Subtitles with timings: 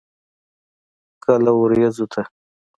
[1.23, 2.21] کله ورېځو ته.